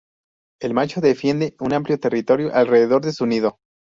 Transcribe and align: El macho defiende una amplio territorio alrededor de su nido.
El 0.59 0.73
macho 0.73 0.99
defiende 0.99 1.55
una 1.59 1.75
amplio 1.75 1.99
territorio 1.99 2.51
alrededor 2.55 3.03
de 3.05 3.13
su 3.13 3.27
nido. 3.27 3.59